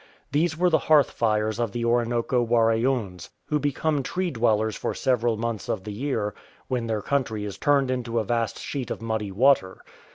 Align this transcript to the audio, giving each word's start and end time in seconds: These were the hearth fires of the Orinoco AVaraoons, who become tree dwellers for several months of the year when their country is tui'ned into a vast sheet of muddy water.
These 0.31 0.57
were 0.57 0.71
the 0.71 0.79
hearth 0.89 1.11
fires 1.11 1.59
of 1.59 1.73
the 1.73 1.85
Orinoco 1.85 2.43
AVaraoons, 2.43 3.29
who 3.45 3.59
become 3.59 4.01
tree 4.01 4.31
dwellers 4.31 4.75
for 4.75 4.95
several 4.95 5.37
months 5.37 5.69
of 5.69 5.83
the 5.83 5.93
year 5.93 6.33
when 6.67 6.87
their 6.87 7.03
country 7.03 7.45
is 7.45 7.59
tui'ned 7.59 7.91
into 7.91 8.17
a 8.17 8.23
vast 8.23 8.57
sheet 8.59 8.89
of 8.89 8.99
muddy 8.99 9.31
water. 9.31 9.79